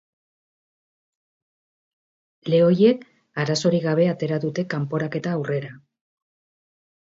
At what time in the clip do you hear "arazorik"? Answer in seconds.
3.45-3.87